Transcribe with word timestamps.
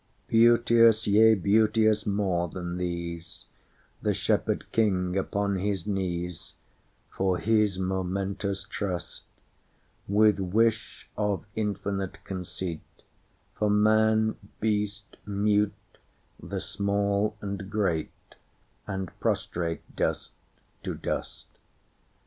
Beauteous, 0.27 1.05
yea 1.05 1.35
beauteous 1.35 2.07
more 2.07 2.47
than 2.47 2.77
these, 2.77 3.45
The 4.01 4.15
Shepherd 4.15 4.65
King 4.71 5.15
upon 5.15 5.57
his 5.57 5.85
knees, 5.85 6.55
For 7.11 7.37
his 7.37 7.77
momentous 7.77 8.63
trust; 8.63 9.21
With 10.07 10.39
wish 10.39 11.07
of 11.15 11.45
infinite 11.53 12.17
conceit, 12.23 12.81
For 13.53 13.69
man, 13.69 14.37
beast, 14.59 15.17
mute, 15.27 15.71
the 16.41 16.61
small 16.61 17.37
and 17.39 17.69
great, 17.69 18.09
And 18.87 19.11
prostrate 19.19 19.83
dust 19.95 20.31
to 20.81 20.95
dust. 20.95 21.45